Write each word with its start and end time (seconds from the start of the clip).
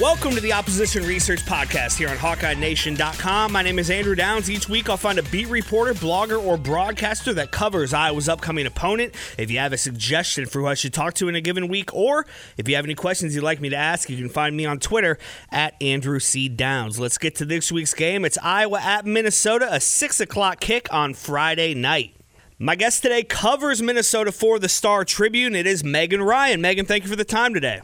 Welcome 0.00 0.34
to 0.34 0.40
the 0.40 0.52
Opposition 0.52 1.06
Research 1.06 1.42
Podcast 1.42 1.98
here 1.98 2.08
on 2.08 2.16
HawkeyeNation.com. 2.16 3.52
My 3.52 3.62
name 3.62 3.78
is 3.78 3.90
Andrew 3.90 4.16
Downs. 4.16 4.50
Each 4.50 4.68
week 4.68 4.90
I'll 4.90 4.96
find 4.96 5.20
a 5.20 5.22
beat 5.22 5.46
reporter, 5.46 5.94
blogger, 5.94 6.42
or 6.42 6.56
broadcaster 6.56 7.32
that 7.34 7.52
covers 7.52 7.94
Iowa's 7.94 8.28
upcoming 8.28 8.66
opponent. 8.66 9.14
If 9.38 9.52
you 9.52 9.58
have 9.60 9.72
a 9.72 9.78
suggestion 9.78 10.46
for 10.46 10.62
who 10.62 10.66
I 10.66 10.74
should 10.74 10.92
talk 10.92 11.14
to 11.14 11.28
in 11.28 11.36
a 11.36 11.40
given 11.40 11.68
week, 11.68 11.94
or 11.94 12.26
if 12.56 12.68
you 12.68 12.74
have 12.74 12.84
any 12.84 12.96
questions 12.96 13.36
you'd 13.36 13.44
like 13.44 13.60
me 13.60 13.68
to 13.68 13.76
ask, 13.76 14.10
you 14.10 14.16
can 14.16 14.28
find 14.28 14.56
me 14.56 14.66
on 14.66 14.80
Twitter 14.80 15.16
at 15.52 15.80
Andrew 15.80 16.18
C. 16.18 16.48
Downs. 16.48 16.98
Let's 16.98 17.16
get 17.16 17.36
to 17.36 17.44
this 17.44 17.70
week's 17.70 17.94
game. 17.94 18.24
It's 18.24 18.38
Iowa 18.42 18.80
at 18.80 19.06
Minnesota, 19.06 19.68
a 19.72 19.78
6 19.78 20.20
o'clock 20.20 20.58
kick 20.58 20.92
on 20.92 21.14
Friday 21.14 21.72
night. 21.72 22.16
My 22.58 22.74
guest 22.74 23.02
today 23.02 23.22
covers 23.22 23.80
Minnesota 23.80 24.32
for 24.32 24.58
the 24.58 24.68
Star 24.68 25.04
Tribune. 25.04 25.54
It 25.54 25.68
is 25.68 25.84
Megan 25.84 26.20
Ryan. 26.20 26.60
Megan, 26.60 26.84
thank 26.84 27.04
you 27.04 27.10
for 27.10 27.16
the 27.16 27.24
time 27.24 27.54
today. 27.54 27.80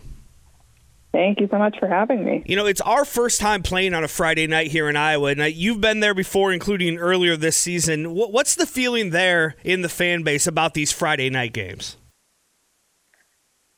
Thank 1.21 1.39
you 1.39 1.49
so 1.51 1.59
much 1.59 1.79
for 1.79 1.87
having 1.87 2.25
me. 2.25 2.43
You 2.47 2.57
know, 2.57 2.65
it's 2.65 2.81
our 2.81 3.05
first 3.05 3.43
time 3.43 3.63
playing 3.63 3.93
on 3.93 4.03
a 4.03 4.09
Friday 4.09 4.47
night 4.47 4.69
here 4.69 4.89
in 4.89 4.97
Iowa, 4.97 5.33
and 5.33 5.55
you've 5.55 5.79
been 5.79 6.01
there 6.01 6.15
before, 6.15 6.51
including 6.51 6.97
earlier 6.97 7.37
this 7.37 7.59
season. 7.59 8.15
What's 8.15 8.55
the 8.55 8.65
feeling 8.65 9.11
there 9.11 9.55
in 9.63 9.83
the 9.83 9.91
fan 9.91 10.23
base 10.23 10.47
about 10.47 10.73
these 10.73 10.93
Friday 10.93 11.29
night 11.29 11.53
games? 11.53 11.99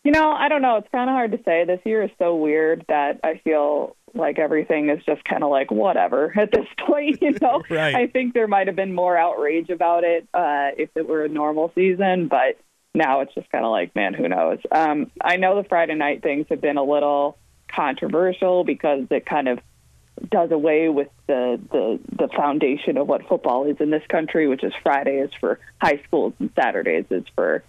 You 0.05 0.13
know, 0.13 0.31
I 0.31 0.49
don't 0.49 0.63
know. 0.63 0.77
It's 0.77 0.89
kind 0.93 1.11
of 1.11 1.15
hard 1.15 1.33
to 1.33 1.41
say. 1.45 1.65
This 1.65 1.81
year 1.85 2.05
is 2.05 2.11
so 2.17 2.37
weird 2.37 2.85
that 2.89 3.19
I 3.25 3.41
feel 3.43 3.97
like 4.15 4.39
everything 4.39 4.91
is 4.91 5.05
just 5.05 5.25
kind 5.25 5.43
of 5.43 5.51
like 5.51 5.73
whatever 5.73 6.33
at 6.39 6.53
this 6.53 6.67
point. 6.87 7.21
You 7.21 7.37
know, 7.43 7.65
right. 7.71 7.97
I 7.97 8.07
think 8.07 8.35
there 8.35 8.47
might 8.47 8.69
have 8.69 8.77
been 8.77 8.95
more 8.95 9.19
outrage 9.19 9.69
about 9.69 10.05
it 10.05 10.29
uh, 10.33 10.79
if 10.79 10.91
it 10.95 11.09
were 11.09 11.25
a 11.25 11.29
normal 11.29 11.73
season, 11.75 12.29
but 12.29 12.57
now 12.95 13.21
it's 13.21 13.35
just 13.35 13.51
kind 13.51 13.65
of 13.65 13.71
like, 13.71 13.95
man, 13.95 14.15
who 14.15 14.29
knows? 14.29 14.59
Um, 14.71 15.11
I 15.21 15.37
know 15.37 15.61
the 15.61 15.69
Friday 15.69 15.95
night 15.95 16.23
things 16.23 16.47
have 16.51 16.61
been 16.61 16.77
a 16.77 16.85
little 16.85 17.39
controversial 17.69 18.65
because 18.65 19.07
it 19.11 19.25
kind 19.25 19.49
of 19.49 19.59
does 20.31 20.51
away 20.51 20.89
with 20.89 21.09
the, 21.27 21.59
the 21.71 21.99
the 22.17 22.29
foundation 22.29 22.99
of 22.99 23.09
what 23.09 23.27
football 23.29 23.65
is 23.65 23.77
in 23.81 23.91
this 23.91 24.07
country, 24.09 24.47
which 24.47 24.63
is 24.63 24.73
Friday 24.83 25.19
is 25.19 25.31
for 25.41 25.59
high 25.81 26.01
schools 26.07 26.35
and 26.39 26.51
Saturdays 26.55 27.07
is 27.11 27.25
for 27.35 27.65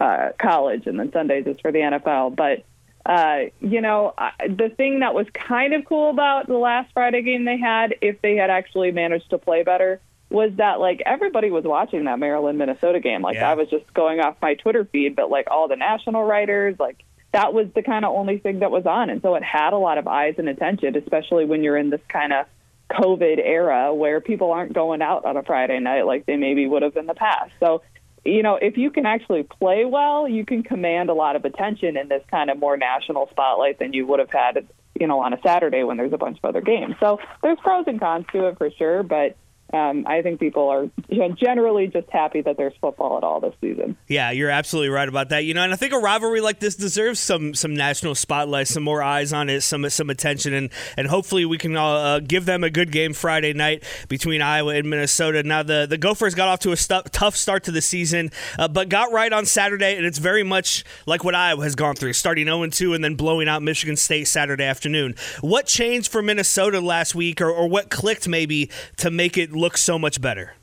uh, 0.00 0.30
college, 0.38 0.86
and 0.86 0.98
then 0.98 1.12
Sundays 1.12 1.46
is 1.46 1.58
for 1.60 1.72
the 1.72 1.80
NFL. 1.80 2.36
But 2.36 2.64
uh, 3.04 3.50
you 3.60 3.80
know, 3.80 4.14
the 4.40 4.70
thing 4.76 5.00
that 5.00 5.14
was 5.14 5.26
kind 5.34 5.74
of 5.74 5.84
cool 5.86 6.10
about 6.10 6.46
the 6.46 6.56
last 6.56 6.92
Friday 6.92 7.22
game 7.22 7.44
they 7.44 7.58
had, 7.58 7.96
if 8.00 8.20
they 8.22 8.36
had 8.36 8.50
actually 8.50 8.92
managed 8.92 9.30
to 9.30 9.38
play 9.38 9.64
better, 9.64 10.00
was 10.30 10.50
that 10.56 10.78
like 10.78 11.02
everybody 11.06 11.50
was 11.50 11.64
watching 11.64 12.04
that 12.04 12.18
Maryland 12.18 12.58
Minnesota 12.58 13.00
game. 13.00 13.22
Like 13.22 13.36
yeah. 13.36 13.50
I 13.50 13.54
was 13.54 13.68
just 13.70 13.92
going 13.94 14.20
off 14.20 14.36
my 14.42 14.54
Twitter 14.54 14.84
feed, 14.84 15.16
but 15.16 15.30
like 15.30 15.48
all 15.50 15.68
the 15.68 15.76
national 15.76 16.24
writers, 16.24 16.76
like 16.78 17.02
that 17.32 17.54
was 17.54 17.66
the 17.74 17.82
kind 17.82 18.04
of 18.04 18.14
only 18.14 18.38
thing 18.38 18.60
that 18.60 18.70
was 18.70 18.86
on. 18.86 19.10
And 19.10 19.22
so 19.22 19.34
it 19.34 19.42
had 19.42 19.72
a 19.72 19.78
lot 19.78 19.98
of 19.98 20.06
eyes 20.06 20.34
and 20.38 20.48
attention, 20.48 20.96
especially 20.96 21.44
when 21.44 21.62
you're 21.62 21.76
in 21.76 21.90
this 21.90 22.00
kind 22.08 22.32
of 22.32 22.46
COVID 22.90 23.38
era 23.38 23.94
where 23.94 24.20
people 24.20 24.50
aren't 24.50 24.72
going 24.72 25.02
out 25.02 25.24
on 25.24 25.36
a 25.36 25.42
Friday 25.42 25.78
night 25.78 26.06
like 26.06 26.26
they 26.26 26.36
maybe 26.36 26.66
would 26.66 26.82
have 26.82 26.96
in 26.96 27.06
the 27.06 27.14
past. 27.14 27.52
So, 27.60 27.82
you 28.24 28.42
know, 28.42 28.56
if 28.56 28.76
you 28.76 28.90
can 28.90 29.06
actually 29.06 29.42
play 29.42 29.84
well, 29.84 30.28
you 30.28 30.44
can 30.44 30.62
command 30.62 31.10
a 31.10 31.14
lot 31.14 31.36
of 31.36 31.44
attention 31.44 31.96
in 31.96 32.08
this 32.08 32.22
kind 32.30 32.50
of 32.50 32.58
more 32.58 32.76
national 32.76 33.28
spotlight 33.30 33.78
than 33.78 33.92
you 33.92 34.06
would 34.06 34.18
have 34.20 34.30
had, 34.30 34.66
you 34.98 35.06
know, 35.06 35.20
on 35.20 35.32
a 35.32 35.40
Saturday 35.42 35.84
when 35.84 35.96
there's 35.96 36.12
a 36.12 36.18
bunch 36.18 36.38
of 36.42 36.44
other 36.48 36.60
games. 36.60 36.94
So 37.00 37.18
there's 37.42 37.58
pros 37.62 37.84
and 37.86 38.00
cons 38.00 38.26
to 38.32 38.48
it 38.48 38.58
for 38.58 38.70
sure, 38.70 39.02
but 39.02 39.36
um, 39.72 40.06
I 40.06 40.22
think 40.22 40.40
people 40.40 40.68
are 40.68 40.86
generally 41.34 41.88
just 41.88 42.08
happy 42.10 42.40
that 42.40 42.56
there's 42.56 42.72
football 42.80 43.18
at 43.18 43.24
all 43.24 43.40
this 43.40 43.54
season. 43.60 43.98
Yeah, 44.06 44.30
you're 44.30 44.48
absolutely 44.48 44.88
right 44.88 45.08
about 45.08 45.28
that. 45.28 45.44
You 45.44 45.52
know, 45.52 45.62
and 45.62 45.72
I 45.72 45.76
think 45.76 45.92
a 45.92 45.98
rivalry 45.98 46.40
like 46.40 46.58
this 46.58 46.74
deserves 46.74 47.20
some 47.20 47.54
some 47.54 47.74
national 47.74 48.14
spotlight, 48.14 48.68
some 48.68 48.82
more 48.82 49.02
eyes 49.02 49.32
on 49.32 49.50
it, 49.50 49.60
some 49.62 49.88
some 49.90 50.08
attention, 50.08 50.54
and 50.54 50.70
and 50.96 51.06
hopefully 51.06 51.44
we 51.44 51.58
can 51.58 51.76
uh, 51.76 52.20
give 52.20 52.46
them 52.46 52.64
a 52.64 52.70
good 52.70 52.90
game 52.92 53.12
Friday 53.12 53.52
night 53.52 53.84
between 54.08 54.40
Iowa 54.40 54.74
and 54.74 54.88
Minnesota. 54.88 55.42
Now 55.42 55.62
the 55.62 55.86
the 55.88 55.98
Gophers 55.98 56.34
got 56.34 56.48
off 56.48 56.60
to 56.60 56.72
a 56.72 56.76
tough 56.76 57.36
start 57.36 57.64
to 57.64 57.70
the 57.70 57.82
season, 57.82 58.30
uh, 58.58 58.68
but 58.68 58.88
got 58.88 59.12
right 59.12 59.32
on 59.32 59.44
Saturday, 59.44 59.96
and 59.96 60.06
it's 60.06 60.18
very 60.18 60.44
much 60.44 60.82
like 61.04 61.24
what 61.24 61.34
Iowa 61.34 61.62
has 61.64 61.74
gone 61.74 61.94
through, 61.94 62.14
starting 62.14 62.46
0 62.46 62.66
2 62.68 62.94
and 62.94 63.04
then 63.04 63.16
blowing 63.16 63.48
out 63.48 63.62
Michigan 63.62 63.96
State 63.96 64.28
Saturday 64.28 64.64
afternoon. 64.64 65.14
What 65.42 65.66
changed 65.66 66.10
for 66.10 66.22
Minnesota 66.22 66.80
last 66.80 67.14
week, 67.14 67.42
or, 67.42 67.50
or 67.50 67.68
what 67.68 67.90
clicked 67.90 68.26
maybe 68.26 68.70
to 68.96 69.10
make 69.10 69.36
it 69.36 69.52
look 69.58 69.76
so 69.76 69.98
much 69.98 70.20
better? 70.20 70.54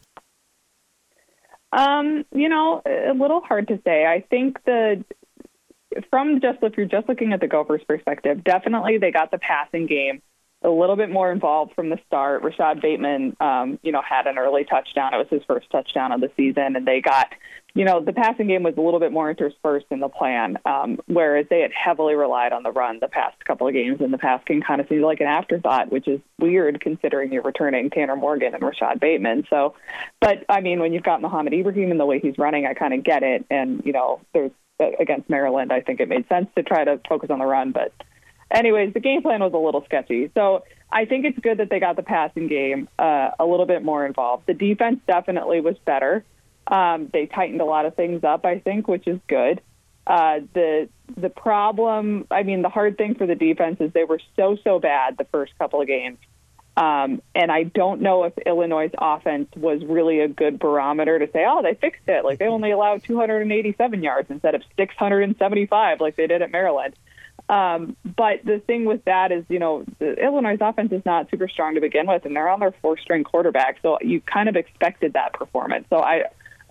Um, 1.72 2.25
you 2.33 2.47
know, 2.47 2.81
a 2.85 3.13
little 3.13 3.41
hard 3.41 3.67
to 3.67 3.79
say. 3.83 4.06
I 4.06 4.23
think 4.29 4.63
the 4.66 5.03
from 6.09 6.41
just 6.41 6.59
if 6.61 6.78
you're 6.78 6.85
just 6.85 7.07
looking 7.07 7.34
at 7.34 7.39
the 7.39 7.47
Gophers' 7.47 7.81
perspective, 7.88 8.44
definitely 8.44 8.97
they 8.97 9.11
got 9.11 9.31
the 9.31 9.38
passing 9.38 9.85
game 9.85 10.22
a 10.63 10.69
little 10.69 10.95
bit 10.95 11.09
more 11.09 11.31
involved 11.31 11.73
from 11.75 11.89
the 11.89 12.00
start. 12.07 12.44
Rashod 12.44 12.81
Bateman, 12.81 13.35
um, 13.39 13.79
you 13.84 13.91
know, 13.91 14.01
had 14.01 14.25
an 14.25 14.38
early 14.38 14.63
touchdown. 14.63 15.13
It 15.13 15.17
was 15.17 15.28
his 15.29 15.44
first 15.47 15.69
touchdown 15.69 16.11
of 16.11 16.22
the 16.22 16.31
season, 16.35 16.75
and 16.75 16.88
they 16.88 17.01
got, 17.01 17.28
you 17.75 17.83
know, 17.83 17.99
the 17.99 18.13
passing 18.13 18.47
game 18.47 18.63
was 18.63 18.73
a 18.77 18.81
little 18.81 19.01
bit 19.01 19.11
more 19.11 19.29
interspersed 19.29 19.87
in 19.91 19.99
the 19.99 20.07
plan, 20.07 20.57
um, 20.65 20.97
whereas 21.07 21.45
they 21.49 21.59
had 21.59 21.71
heavily 21.73 22.15
relied 22.15 22.53
on 22.53 22.63
the 22.63 22.71
run 22.71 22.99
the 23.01 23.09
past 23.09 23.43
couple 23.43 23.67
of 23.67 23.73
games, 23.73 23.99
and 23.99 24.13
the 24.13 24.17
pass 24.17 24.41
game 24.47 24.61
kind 24.61 24.79
of 24.79 24.87
seemed 24.87 25.03
like 25.03 25.19
an 25.19 25.27
afterthought, 25.27 25.91
which 25.91 26.07
is 26.07 26.21
weird 26.39 26.79
considering 26.79 27.33
you're 27.33 27.43
returning 27.43 27.89
Tanner 27.89 28.15
Morgan 28.15 28.53
and 28.53 28.63
Rashod 28.63 29.01
Bateman. 29.01 29.45
So, 29.49 29.75
but 30.21 30.45
I 30.47 30.61
mean, 30.61 30.79
when 30.79 30.93
you've 30.93 31.03
got 31.03 31.21
Mohamed 31.21 31.53
Ibrahim 31.53 31.91
and 31.91 31.99
the 31.99 32.05
way 32.05 32.19
he's 32.19 32.37
running, 32.37 32.65
I 32.65 32.73
kind 32.73 32.93
of 32.93 33.03
get 33.03 33.23
it. 33.23 33.45
And 33.51 33.83
you 33.85 33.91
know, 33.91 34.21
there's 34.33 34.51
against 34.79 35.29
Maryland, 35.29 35.71
I 35.71 35.81
think 35.81 35.99
it 35.99 36.09
made 36.09 36.27
sense 36.29 36.47
to 36.55 36.63
try 36.63 36.83
to 36.83 36.99
focus 37.07 37.29
on 37.29 37.39
the 37.39 37.45
run, 37.45 37.71
but 37.71 37.93
anyways, 38.51 38.93
the 38.93 38.99
game 38.99 39.21
plan 39.21 39.41
was 39.41 39.53
a 39.53 39.57
little 39.57 39.83
sketchy. 39.85 40.31
So 40.33 40.63
I 40.91 41.05
think 41.05 41.25
it's 41.25 41.39
good 41.39 41.59
that 41.59 41.69
they 41.69 41.79
got 41.79 41.95
the 41.95 42.03
passing 42.03 42.47
game 42.47 42.87
uh, 42.97 43.31
a 43.39 43.45
little 43.45 43.65
bit 43.65 43.83
more 43.83 44.05
involved. 44.05 44.47
The 44.47 44.53
defense 44.53 44.99
definitely 45.07 45.61
was 45.61 45.75
better. 45.85 46.23
Um, 46.67 47.09
they 47.11 47.27
tightened 47.27 47.61
a 47.61 47.65
lot 47.65 47.85
of 47.85 47.95
things 47.95 48.23
up, 48.23 48.45
I 48.45 48.59
think, 48.59 48.87
which 48.87 49.07
is 49.07 49.19
good. 49.27 49.61
Uh, 50.07 50.41
the 50.53 50.89
the 51.17 51.29
problem, 51.29 52.27
I 52.29 52.43
mean, 52.43 52.61
the 52.61 52.69
hard 52.69 52.97
thing 52.97 53.15
for 53.15 53.25
the 53.25 53.35
defense 53.35 53.77
is 53.79 53.91
they 53.93 54.03
were 54.03 54.19
so 54.35 54.57
so 54.63 54.79
bad 54.79 55.17
the 55.17 55.25
first 55.25 55.57
couple 55.57 55.81
of 55.81 55.87
games, 55.87 56.17
um, 56.77 57.21
and 57.33 57.51
I 57.51 57.63
don't 57.63 58.01
know 58.01 58.25
if 58.25 58.37
Illinois' 58.39 58.91
offense 58.97 59.49
was 59.55 59.83
really 59.85 60.19
a 60.19 60.27
good 60.27 60.59
barometer 60.59 61.17
to 61.19 61.31
say, 61.31 61.45
oh, 61.47 61.61
they 61.61 61.73
fixed 61.73 62.07
it. 62.07 62.25
Like 62.25 62.37
they 62.37 62.47
only 62.47 62.71
allowed 62.71 63.03
287 63.03 64.03
yards 64.03 64.29
instead 64.29 64.55
of 64.55 64.61
675, 64.77 66.01
like 66.01 66.15
they 66.15 66.27
did 66.27 66.41
at 66.41 66.51
Maryland. 66.51 66.95
Um, 67.47 67.95
but 68.03 68.43
the 68.43 68.59
thing 68.59 68.85
with 68.85 69.05
that 69.05 69.31
is, 69.31 69.45
you 69.49 69.59
know, 69.59 69.85
the 69.99 70.13
Illinois 70.13 70.57
offense 70.59 70.91
is 70.91 71.05
not 71.05 71.29
super 71.29 71.47
strong 71.47 71.75
to 71.75 71.81
begin 71.81 72.07
with, 72.07 72.25
and 72.25 72.35
they're 72.35 72.49
on 72.49 72.59
their 72.59 72.73
four 72.81 72.97
string 72.97 73.23
quarterback. 73.23 73.77
So 73.81 73.97
you 74.01 74.19
kind 74.19 74.49
of 74.49 74.55
expected 74.55 75.13
that 75.13 75.33
performance. 75.33 75.85
So 75.89 75.99
I, 75.99 76.23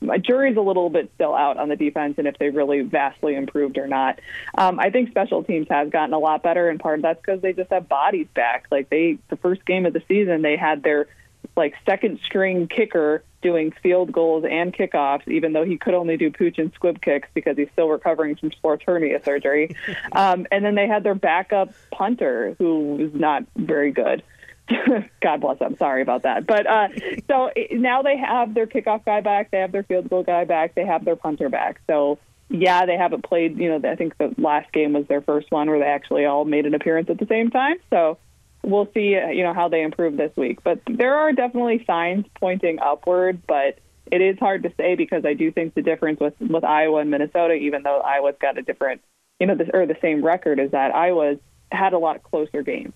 my 0.07 0.19
jury's 0.19 0.57
a 0.57 0.61
little 0.61 0.91
bit 0.91 1.11
still 1.15 1.35
out 1.35 1.57
on 1.57 1.69
the 1.69 1.77
defense 1.77 2.15
and 2.19 2.27
if 2.27 2.39
they 2.39 2.51
really 2.51 2.81
vastly 2.83 3.35
improved 3.35 3.79
or 3.79 3.87
not. 3.87 4.21
Um, 4.57 4.79
I 4.79 4.91
think 4.91 5.11
special 5.11 5.43
teams 5.43 5.67
has 5.71 5.91
gotten 5.91 6.15
a 6.15 6.19
lot 6.19 6.43
better, 6.43 6.69
and 6.69 6.79
part 6.79 6.99
of 6.99 7.03
that's 7.03 7.21
because 7.21 7.41
they 7.41 7.53
just 7.53 7.71
have 7.71 7.89
bodies 7.89 8.27
back. 8.35 8.67
Like 8.71 8.91
they, 8.91 9.19
the 9.29 9.37
first 9.37 9.65
game 9.65 9.87
of 9.87 9.93
the 9.93 10.03
season, 10.09 10.43
they 10.43 10.57
had 10.57 10.83
their 10.83 11.09
like 11.57 11.75
second 11.87 12.21
string 12.25 12.69
kicker 12.69 13.23
doing 13.43 13.73
field 13.83 14.11
goals 14.11 14.45
and 14.49 14.73
kickoffs, 14.73 15.29
even 15.29 15.53
though 15.53 15.65
he 15.65 15.77
could 15.77 15.95
only 15.95 16.17
do 16.17 16.31
pooch 16.31 16.59
and 16.59 16.73
squib 16.73 17.01
kicks 17.01 17.29
because 17.35 17.57
he's 17.57 17.69
still 17.73 17.89
recovering 17.89 18.35
from 18.35 18.51
sports 18.51 18.83
hernia 18.87 19.23
surgery. 19.23 19.77
um, 20.13 20.47
and 20.51 20.65
then 20.65 20.75
they 20.75 20.89
had 20.89 21.05
their 21.05 21.15
backup 21.15 21.73
punter, 21.93 22.57
who 22.59 22.97
was 22.97 23.15
not 23.15 23.45
very 23.55 23.93
good. 23.93 24.23
God 25.21 25.41
bless 25.41 25.59
them. 25.59 25.77
Sorry 25.77 26.03
about 26.03 26.23
that. 26.23 26.47
But 26.47 26.67
uh, 26.67 26.89
so 27.29 27.51
now 27.73 28.03
they 28.03 28.17
have 28.17 28.55
their 28.55 28.67
kickoff 28.67 29.05
guy 29.05 29.21
back. 29.21 29.51
They 29.51 29.59
have 29.59 29.73
their 29.73 29.83
field 29.83 30.09
goal 30.09 30.23
guy 30.23 30.45
back. 30.45 30.75
They 30.75 30.87
have 30.87 31.05
their 31.05 31.17
punter 31.17 31.49
back. 31.49 31.81
So 31.87 32.19
yeah, 32.49 32.87
they 32.87 32.97
haven't 32.97 33.25
played. 33.25 33.59
You 33.59 33.79
know, 33.79 33.91
I 33.91 33.97
think 33.97 34.17
the 34.19 34.35
last 34.39 34.73
game 34.73 34.93
was 34.93 35.07
their 35.07 35.21
first 35.21 35.51
one 35.51 35.69
where 35.69 35.79
they 35.79 35.87
actually 35.87 36.25
all 36.25 36.45
made 36.45 36.67
an 36.67 36.75
appearance 36.75 37.11
at 37.11 37.19
the 37.19 37.27
same 37.27 37.51
time. 37.51 37.77
So 37.91 38.19
we'll 38.63 38.89
see, 38.95 39.11
you 39.11 39.43
know, 39.43 39.53
how 39.53 39.69
they 39.69 39.83
improve 39.83 40.17
this 40.17 40.35
week. 40.37 40.63
But 40.65 40.81
there 40.87 41.15
are 41.15 41.33
definitely 41.33 41.85
signs 41.87 42.25
pointing 42.41 42.79
upward, 42.81 43.43
but 43.47 43.79
it 44.11 44.21
is 44.21 44.39
hard 44.39 44.63
to 44.63 44.73
say 44.77 44.95
because 44.95 45.25
I 45.25 45.35
do 45.35 45.51
think 45.51 45.75
the 45.75 45.83
difference 45.83 46.21
with 46.21 46.35
with 46.41 46.65
Iowa 46.65 47.01
and 47.01 47.11
Minnesota, 47.11 47.55
even 47.55 47.83
though 47.83 48.01
Iowa's 48.01 48.37
got 48.41 48.57
a 48.57 48.63
different, 48.63 49.03
you 49.39 49.47
know, 49.47 49.57
this, 49.57 49.69
or 49.75 49.85
the 49.87 49.97
same 50.01 50.25
record, 50.25 50.59
is 50.59 50.71
that 50.71 50.95
Iowa's 50.95 51.39
had 51.71 51.93
a 51.93 51.99
lot 51.99 52.23
closer 52.23 52.63
games 52.63 52.95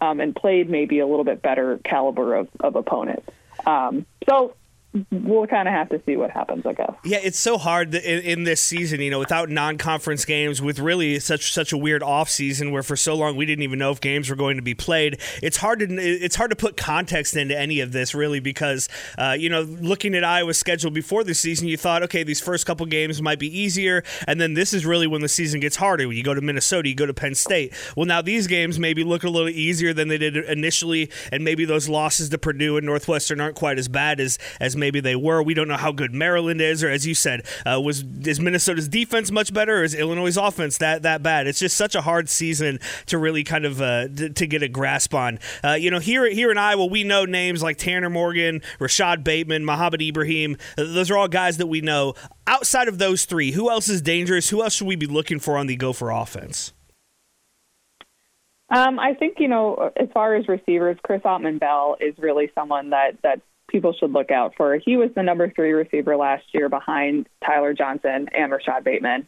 um, 0.00 0.20
and 0.20 0.34
played 0.34 0.68
maybe 0.68 0.98
a 1.00 1.06
little 1.06 1.24
bit 1.24 1.42
better 1.42 1.78
caliber 1.84 2.34
of, 2.34 2.48
of 2.60 2.76
opponent. 2.76 3.22
Um, 3.66 4.06
so 4.28 4.54
we'll 5.10 5.46
kind 5.46 5.68
of 5.68 5.74
have 5.74 5.88
to 5.90 6.00
see 6.06 6.16
what 6.16 6.30
happens, 6.30 6.64
I 6.64 6.72
guess. 6.72 6.92
Yeah, 7.04 7.18
it's 7.22 7.38
so 7.38 7.58
hard 7.58 7.94
in, 7.94 8.22
in, 8.22 8.44
this 8.44 8.62
season, 8.62 9.00
you 9.00 9.10
know, 9.10 9.18
without 9.18 9.50
non-conference 9.50 10.24
games, 10.24 10.62
with 10.62 10.78
really 10.78 11.20
such 11.20 11.52
such 11.52 11.72
a 11.72 11.76
weird 11.76 12.02
off 12.02 12.30
season 12.30 12.72
where 12.72 12.82
for 12.82 12.96
so 12.96 13.14
long 13.14 13.36
we 13.36 13.44
didn't 13.44 13.62
even 13.62 13.78
know 13.78 13.90
if 13.90 14.00
games 14.00 14.30
were 14.30 14.36
going 14.36 14.56
to 14.56 14.62
be 14.62 14.74
played. 14.74 15.20
It's 15.42 15.58
hard 15.58 15.80
to 15.80 15.86
it's 15.94 16.36
hard 16.36 16.50
to 16.50 16.56
put 16.56 16.76
context 16.76 17.36
into 17.36 17.58
any 17.58 17.80
of 17.80 17.92
this 17.92 18.14
really 18.14 18.40
because 18.40 18.88
uh, 19.18 19.36
you 19.38 19.50
know, 19.50 19.62
looking 19.62 20.14
at 20.14 20.24
Iowa's 20.24 20.58
schedule 20.58 20.90
before 20.90 21.22
the 21.24 21.34
season, 21.34 21.68
you 21.68 21.76
thought, 21.76 22.02
okay, 22.04 22.22
these 22.22 22.40
first 22.40 22.64
couple 22.64 22.86
games 22.86 23.20
might 23.20 23.38
be 23.38 23.58
easier, 23.58 24.02
and 24.26 24.40
then 24.40 24.54
this 24.54 24.72
is 24.72 24.86
really 24.86 25.06
when 25.06 25.20
the 25.20 25.28
season 25.28 25.60
gets 25.60 25.76
harder. 25.76 26.08
When 26.08 26.16
You 26.16 26.22
go 26.22 26.34
to 26.34 26.40
Minnesota, 26.40 26.88
you 26.88 26.94
go 26.94 27.06
to 27.06 27.14
Penn 27.14 27.34
State. 27.34 27.74
Well, 27.96 28.06
now 28.06 28.22
these 28.22 28.46
games 28.46 28.78
maybe 28.78 29.04
look 29.04 29.24
a 29.24 29.28
little 29.28 29.50
easier 29.50 29.92
than 29.92 30.08
they 30.08 30.18
did 30.18 30.36
initially, 30.36 31.10
and 31.30 31.44
maybe 31.44 31.64
those 31.66 31.88
losses 31.88 32.30
to 32.30 32.38
Purdue 32.38 32.78
and 32.78 32.86
Northwestern 32.86 33.40
aren't 33.40 33.56
quite 33.56 33.78
as 33.78 33.88
bad 33.88 34.18
as 34.18 34.38
as 34.60 34.77
maybe 34.78 35.00
they 35.00 35.16
were. 35.16 35.42
We 35.42 35.54
don't 35.54 35.68
know 35.68 35.76
how 35.76 35.92
good 35.92 36.14
Maryland 36.14 36.60
is, 36.60 36.82
or 36.82 36.90
as 36.90 37.06
you 37.06 37.14
said, 37.14 37.42
uh, 37.66 37.80
was 37.80 38.04
is 38.24 38.40
Minnesota's 38.40 38.88
defense 38.88 39.30
much 39.30 39.52
better, 39.52 39.80
or 39.80 39.84
is 39.84 39.94
Illinois' 39.94 40.36
offense 40.36 40.78
that 40.78 41.02
that 41.02 41.22
bad? 41.22 41.46
It's 41.46 41.58
just 41.58 41.76
such 41.76 41.94
a 41.94 42.00
hard 42.00 42.28
season 42.28 42.78
to 43.06 43.18
really 43.18 43.44
kind 43.44 43.64
of 43.64 43.80
uh, 43.80 44.08
to, 44.08 44.46
get 44.48 44.62
a 44.62 44.68
grasp 44.68 45.14
on. 45.14 45.38
Uh, 45.62 45.72
you 45.72 45.90
know, 45.90 45.98
here 45.98 46.28
here 46.30 46.50
in 46.50 46.58
Iowa, 46.58 46.86
we 46.86 47.04
know 47.04 47.24
names 47.24 47.62
like 47.62 47.76
Tanner 47.76 48.10
Morgan, 48.10 48.62
Rashod 48.78 49.24
Bateman, 49.24 49.64
Mohamed 49.64 50.02
Ibrahim. 50.02 50.56
Those 50.76 51.10
are 51.10 51.16
all 51.16 51.28
guys 51.28 51.58
that 51.58 51.66
we 51.66 51.80
know. 51.80 52.14
Outside 52.46 52.88
of 52.88 52.98
those 52.98 53.24
three, 53.24 53.52
who 53.52 53.70
else 53.70 53.88
is 53.88 54.00
dangerous? 54.00 54.48
Who 54.48 54.62
else 54.62 54.74
should 54.74 54.86
we 54.86 54.96
be 54.96 55.06
looking 55.06 55.38
for 55.38 55.58
on 55.58 55.66
the 55.66 55.76
Gopher 55.76 56.10
offense? 56.10 56.72
Um, 58.70 58.98
I 58.98 59.14
think 59.14 59.36
you 59.38 59.48
know, 59.48 59.92
as 59.96 60.08
far 60.12 60.34
as 60.34 60.46
receivers, 60.46 60.98
Chris 61.02 61.22
Autman 61.22 61.58
Bell 61.58 61.96
is 62.00 62.14
really 62.18 62.50
someone 62.54 62.90
that 62.90 63.12
that 63.22 63.40
people 63.68 63.92
should 63.92 64.12
look 64.12 64.30
out 64.30 64.54
for. 64.56 64.76
He 64.76 64.96
was 64.96 65.10
the 65.14 65.22
number 65.22 65.50
three 65.50 65.72
receiver 65.72 66.16
last 66.16 66.44
year 66.52 66.68
behind 66.68 67.28
Tyler 67.44 67.74
Johnson 67.74 68.28
and 68.32 68.50
Rashod 68.50 68.84
Bateman. 68.84 69.26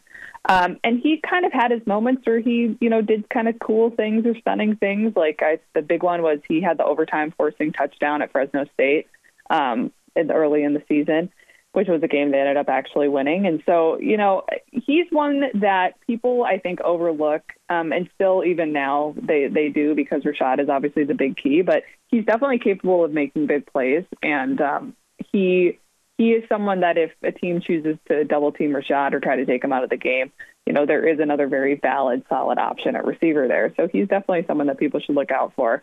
Um, 0.49 0.79
and 0.83 0.99
he 0.99 1.21
kind 1.21 1.45
of 1.45 1.53
had 1.53 1.71
his 1.71 1.85
moments 1.85 2.25
where 2.25 2.39
he, 2.39 2.75
you 2.81 2.89
know, 2.89 3.01
did 3.01 3.29
kind 3.29 3.47
of 3.47 3.59
cool 3.59 3.91
things 3.91 4.25
or 4.25 4.35
stunning 4.39 4.75
things. 4.75 5.13
Like 5.15 5.39
I, 5.41 5.59
the 5.75 5.83
big 5.83 6.01
one 6.03 6.23
was 6.23 6.39
he 6.47 6.61
had 6.61 6.77
the 6.77 6.83
overtime 6.83 7.31
forcing 7.37 7.71
touchdown 7.71 8.21
at 8.21 8.31
Fresno 8.31 8.65
State 8.73 9.07
um, 9.49 9.91
in 10.15 10.27
the, 10.27 10.33
early 10.33 10.63
in 10.63 10.73
the 10.73 10.83
season 10.87 11.31
which 11.73 11.87
was 11.87 12.03
a 12.03 12.07
game 12.07 12.31
they 12.31 12.39
ended 12.39 12.57
up 12.57 12.67
actually 12.69 13.07
winning. 13.07 13.45
And 13.45 13.63
so, 13.65 13.97
you 13.99 14.17
know, 14.17 14.43
he's 14.71 15.07
one 15.09 15.43
that 15.61 15.93
people 16.05 16.43
I 16.43 16.57
think 16.57 16.81
overlook, 16.81 17.43
um, 17.69 17.91
and 17.91 18.09
still 18.15 18.43
even 18.43 18.73
now 18.73 19.15
they 19.17 19.47
they 19.47 19.69
do 19.69 19.95
because 19.95 20.25
Rashod 20.25 20.59
is 20.59 20.69
obviously 20.69 21.05
the 21.05 21.13
big 21.13 21.37
key, 21.37 21.61
but 21.61 21.83
he's 22.07 22.25
definitely 22.25 22.59
capable 22.59 23.05
of 23.05 23.11
making 23.11 23.47
big 23.47 23.65
plays, 23.65 24.03
and 24.21 24.59
um, 24.59 24.95
he 25.31 25.79
he 26.17 26.31
is 26.31 26.43
someone 26.49 26.81
that 26.81 26.97
if 26.97 27.11
a 27.23 27.31
team 27.31 27.61
chooses 27.61 27.97
to 28.07 28.25
double 28.25 28.51
team 28.51 28.75
Rashod 28.75 29.13
or 29.13 29.19
try 29.19 29.37
to 29.37 29.45
take 29.45 29.63
him 29.63 29.73
out 29.73 29.83
of 29.83 29.89
the 29.89 29.97
game, 29.97 30.31
you 30.67 30.73
know, 30.73 30.85
there 30.85 31.07
is 31.07 31.19
another 31.19 31.47
very 31.47 31.75
valid, 31.75 32.23
solid 32.29 32.59
option 32.59 32.95
at 32.95 33.05
receiver 33.05 33.47
there. 33.47 33.73
So 33.75 33.87
he's 33.91 34.07
definitely 34.07 34.45
someone 34.45 34.67
that 34.67 34.77
people 34.77 34.99
should 34.99 35.15
look 35.15 35.31
out 35.31 35.53
for. 35.55 35.81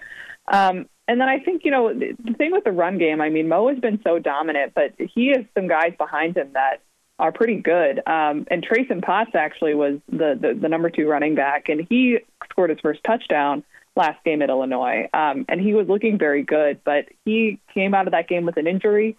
Um, 0.53 0.89
and 1.09 1.19
then 1.19 1.29
I 1.29 1.39
think, 1.39 1.65
you 1.65 1.71
know, 1.71 1.93
the 1.93 2.35
thing 2.37 2.53
with 2.53 2.65
the 2.65 2.71
run 2.71 2.99
game, 2.99 3.23
I 3.23 3.31
mean, 3.31 3.49
Mo 3.49 3.69
has 3.69 3.79
been 3.79 3.99
so 4.05 4.19
dominant, 4.19 4.75
but 4.75 4.93
he 4.99 5.29
has 5.29 5.47
some 5.57 5.67
guys 5.67 5.95
behind 5.97 6.37
him 6.37 6.51
that 6.53 6.83
are 7.19 7.33
pretty 7.33 7.57
good. 7.57 7.99
Um, 8.07 8.47
and 8.51 8.65
Trayson 8.65 9.03
Potts 9.03 9.35
actually 9.35 9.75
was 9.75 9.99
the, 10.11 10.39
the, 10.41 10.57
the 10.61 10.69
number 10.69 10.91
two 10.91 11.09
running 11.09 11.35
back, 11.35 11.71
and 11.71 11.87
he 11.89 12.19
scored 12.51 12.71
his 12.71 12.79
first 12.81 13.01
touchdown 13.05 13.65
last 13.97 14.23
game 14.23 14.43
at 14.43 14.51
Illinois. 14.51 15.09
Um, 15.15 15.47
and 15.49 15.61
he 15.61 15.73
was 15.73 15.89
looking 15.89 16.19
very 16.19 16.43
good, 16.43 16.81
but 16.85 17.07
he 17.25 17.59
came 17.73 17.95
out 17.95 18.07
of 18.07 18.13
that 18.13 18.29
game 18.29 18.45
with 18.45 18.59
an 18.59 18.67
injury. 18.67 19.17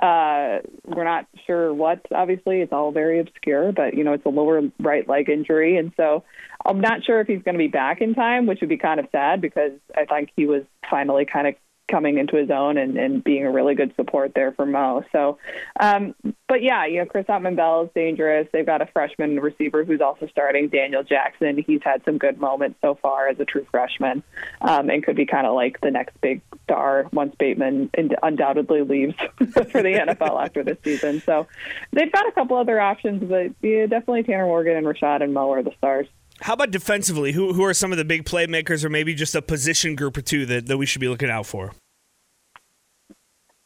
Uh, 0.00 0.60
we're 0.86 1.04
not 1.04 1.26
sure 1.46 1.74
what, 1.74 2.00
obviously. 2.10 2.62
It's 2.62 2.72
all 2.72 2.90
very 2.90 3.20
obscure, 3.20 3.70
but, 3.72 3.94
you 3.94 4.02
know, 4.02 4.14
it's 4.14 4.24
a 4.24 4.30
lower 4.30 4.62
right 4.78 5.06
leg 5.06 5.28
injury. 5.28 5.76
And 5.76 5.92
so 5.96 6.24
I'm 6.64 6.80
not 6.80 7.04
sure 7.04 7.20
if 7.20 7.26
he's 7.26 7.42
going 7.42 7.54
to 7.54 7.58
be 7.58 7.68
back 7.68 8.00
in 8.00 8.14
time, 8.14 8.46
which 8.46 8.60
would 8.60 8.70
be 8.70 8.78
kind 8.78 8.98
of 8.98 9.06
sad 9.12 9.40
because 9.40 9.72
I 9.94 10.06
think 10.06 10.30
he 10.34 10.46
was 10.46 10.62
finally 10.88 11.26
kind 11.26 11.46
of 11.46 11.54
coming 11.90 12.18
into 12.18 12.36
his 12.36 12.50
own 12.50 12.78
and, 12.78 12.96
and 12.96 13.24
being 13.24 13.44
a 13.44 13.50
really 13.50 13.74
good 13.74 13.92
support 13.96 14.32
there 14.34 14.52
for 14.52 14.64
Mo. 14.64 15.04
So, 15.12 15.38
um, 15.78 16.14
but 16.48 16.62
yeah, 16.62 16.86
you 16.86 16.98
know, 16.98 17.06
Chris 17.06 17.26
Autman 17.26 17.56
Bell 17.56 17.84
is 17.84 17.90
dangerous. 17.94 18.48
They've 18.52 18.66
got 18.66 18.82
a 18.82 18.86
freshman 18.86 19.40
receiver 19.40 19.84
who's 19.84 20.00
also 20.00 20.26
starting, 20.28 20.68
Daniel 20.68 21.02
Jackson. 21.02 21.62
He's 21.66 21.82
had 21.82 22.04
some 22.04 22.18
good 22.18 22.40
moments 22.40 22.78
so 22.82 22.98
far 23.00 23.28
as 23.28 23.38
a 23.40 23.44
true 23.44 23.66
freshman 23.70 24.22
um, 24.60 24.90
and 24.90 25.04
could 25.04 25.16
be 25.16 25.26
kind 25.26 25.46
of 25.46 25.54
like 25.54 25.80
the 25.80 25.90
next 25.90 26.20
big 26.20 26.40
star 26.64 27.08
once 27.12 27.34
Bateman 27.38 27.90
undoubtedly 28.22 28.82
leaves 28.82 29.14
for 29.38 29.82
the 29.82 29.94
NFL 30.06 30.42
after 30.42 30.62
this 30.62 30.78
season. 30.84 31.20
So 31.20 31.46
they've 31.92 32.12
got 32.12 32.28
a 32.28 32.32
couple 32.32 32.56
other 32.56 32.80
options, 32.80 33.22
but 33.28 33.52
yeah, 33.62 33.86
definitely 33.86 34.22
Tanner 34.22 34.46
Morgan 34.46 34.76
and 34.76 34.86
Rashod 34.86 35.22
and 35.22 35.34
Mo 35.34 35.52
are 35.52 35.62
the 35.62 35.72
stars. 35.78 36.06
How 36.42 36.54
about 36.54 36.70
defensively? 36.70 37.32
Who 37.32 37.52
who 37.52 37.64
are 37.64 37.74
some 37.74 37.92
of 37.92 37.98
the 37.98 38.04
big 38.04 38.24
playmakers, 38.24 38.84
or 38.84 38.88
maybe 38.88 39.14
just 39.14 39.34
a 39.34 39.42
position 39.42 39.94
group 39.94 40.16
or 40.16 40.22
two 40.22 40.46
that, 40.46 40.66
that 40.66 40.78
we 40.78 40.86
should 40.86 41.00
be 41.00 41.08
looking 41.08 41.30
out 41.30 41.46
for? 41.46 41.72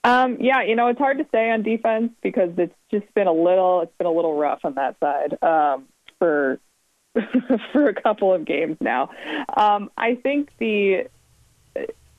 Um, 0.03 0.37
yeah, 0.39 0.63
you 0.63 0.77
know, 0.77 0.89
it's 0.89 0.99
hard 0.99 1.19
to 1.19 1.27
say 1.33 1.51
on 1.51 1.63
defense 1.63 2.13
because 2.23 2.51
it's 2.59 2.75
just 2.91 3.13
been 3.15 3.27
a 3.27 3.33
little 3.33 3.83
it's 3.83 3.97
been 3.97 4.07
a 4.07 4.13
little 4.13 4.37
rough 4.37 4.61
on 4.65 4.75
that 4.75 4.97
side 5.01 5.39
um, 5.43 5.87
for 6.19 6.61
for 7.73 7.89
a 7.89 7.95
couple 7.95 8.33
of 8.35 8.45
games 8.45 8.77
now. 8.81 9.11
Um, 9.57 9.91
I 9.97 10.17
think 10.17 10.51
the 10.59 11.09